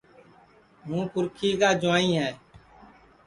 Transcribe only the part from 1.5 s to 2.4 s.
کا جُوائیں ہے